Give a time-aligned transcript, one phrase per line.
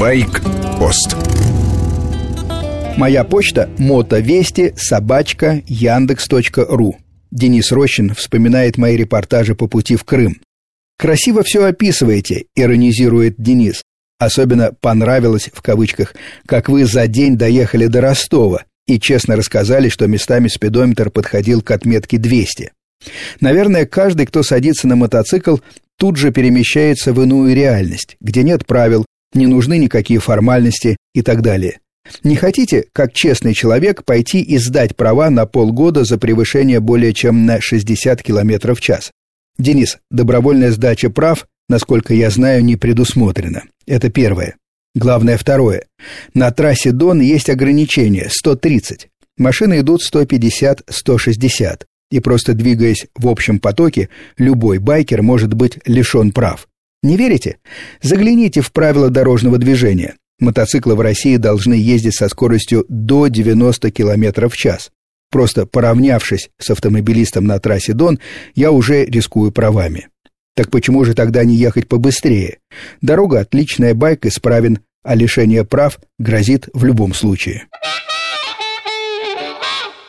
[0.00, 1.14] Байк-пост
[2.96, 6.96] Моя почта– мотовести собачка яндекс.ру.
[7.30, 10.40] Денис Рощин вспоминает мои репортажи по пути в Крым.
[10.98, 13.82] «Красиво все описываете»,– иронизирует Денис.
[14.18, 16.14] Особенно понравилось, в кавычках,
[16.46, 21.72] как вы за день доехали до Ростова и честно рассказали, что местами спидометр подходил к
[21.72, 22.72] отметке 200.
[23.40, 25.58] Наверное, каждый, кто садится на мотоцикл,
[25.98, 31.42] тут же перемещается в иную реальность, где нет правил, не нужны никакие формальности и так
[31.42, 31.80] далее.
[32.24, 37.46] Не хотите, как честный человек, пойти и сдать права на полгода за превышение более чем
[37.46, 39.12] на 60 км в час?
[39.58, 43.64] Денис, добровольная сдача прав, насколько я знаю, не предусмотрена.
[43.86, 44.56] Это первое.
[44.94, 45.86] Главное второе.
[46.34, 49.08] На трассе Дон есть ограничение 130.
[49.36, 51.82] Машины идут 150-160.
[52.10, 56.66] И просто двигаясь в общем потоке, любой байкер может быть лишен прав.
[57.02, 57.58] Не верите?
[58.02, 60.16] Загляните в правила дорожного движения.
[60.38, 64.90] Мотоциклы в России должны ездить со скоростью до 90 км в час.
[65.30, 68.18] Просто поравнявшись с автомобилистом на трассе Дон,
[68.54, 70.08] я уже рискую правами.
[70.56, 72.58] Так почему же тогда не ехать побыстрее?
[73.00, 77.66] Дорога отличная, байк исправен, а лишение прав грозит в любом случае.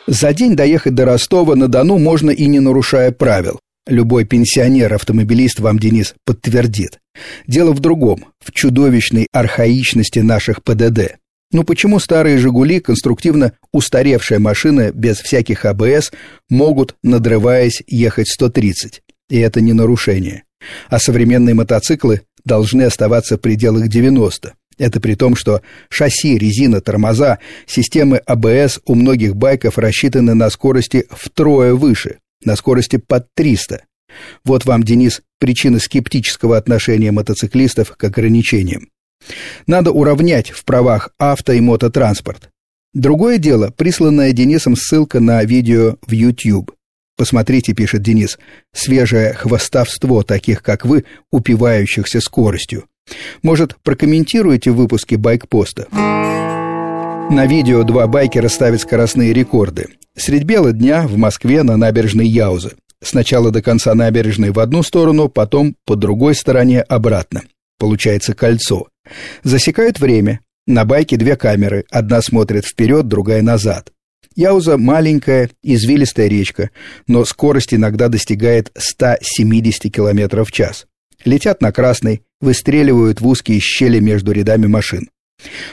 [0.06, 3.60] За день доехать до Ростова-на-Дону можно и не нарушая правил.
[3.88, 7.00] Любой пенсионер-автомобилист вам, Денис, подтвердит.
[7.48, 11.16] Дело в другом, в чудовищной архаичности наших ПДД.
[11.50, 16.12] Ну почему старые «Жигули», конструктивно устаревшая машина без всяких АБС,
[16.48, 19.02] могут, надрываясь, ехать 130?
[19.28, 20.44] И это не нарушение.
[20.88, 24.54] А современные мотоциклы должны оставаться в пределах 90.
[24.78, 31.06] Это при том, что шасси, резина, тормоза, системы АБС у многих байков рассчитаны на скорости
[31.10, 33.84] втрое выше, на скорости под 300.
[34.44, 38.88] Вот вам, Денис, причина скептического отношения мотоциклистов к ограничениям.
[39.66, 42.50] Надо уравнять в правах авто и мототранспорт.
[42.94, 46.72] Другое дело, присланная Денисом ссылка на видео в YouTube.
[47.16, 48.38] Посмотрите, пишет Денис,
[48.74, 52.84] свежее хвостовство таких, как вы, упивающихся скоростью.
[53.42, 55.86] Может, прокомментируете в выпуске байкпоста?
[57.32, 59.86] На видео два байкера ставят скоростные рекорды.
[60.14, 62.72] Средь бела дня в Москве на набережной Яузы.
[63.02, 67.40] Сначала до конца набережной в одну сторону, потом по другой стороне обратно.
[67.78, 68.88] Получается кольцо.
[69.44, 70.40] Засекают время.
[70.66, 71.86] На байке две камеры.
[71.88, 73.92] Одна смотрит вперед, другая назад.
[74.36, 76.68] Яуза маленькая, извилистая речка,
[77.06, 80.84] но скорость иногда достигает 170 км в час.
[81.24, 85.08] Летят на красный, выстреливают в узкие щели между рядами машин.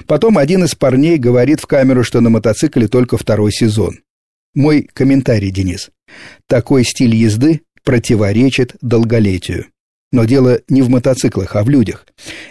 [0.08, 4.00] Потом один из парней говорит в камеру, что на мотоцикле только второй сезон.
[4.56, 5.90] Мой комментарий, Денис.
[6.48, 9.68] Такой стиль езды противоречит долголетию.
[10.12, 12.08] Но дело не в мотоциклах, а в людях.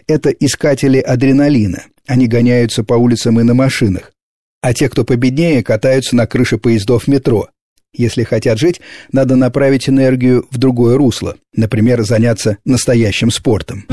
[0.06, 1.84] Это искатели адреналина.
[2.06, 4.12] Они гоняются по улицам и на машинах.
[4.60, 7.48] А те, кто победнее, катаются на крыше поездов метро.
[7.92, 8.80] Если хотят жить,
[9.12, 13.86] надо направить энергию в другое русло, например, заняться настоящим спортом.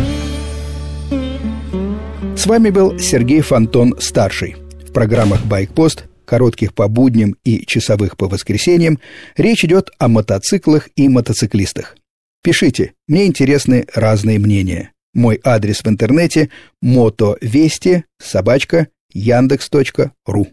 [2.46, 4.56] С вами был Сергей Фонтон-старший.
[4.88, 9.00] В программах «Байкпост», коротких по будням и часовых по воскресеньям,
[9.36, 11.98] речь идет о мотоциклах и мотоциклистах.
[12.44, 14.92] Пишите, мне интересны разные мнения.
[15.16, 16.52] Мой адрес в интернете–
[16.84, 20.48] мотовести собачка яндекс.ру.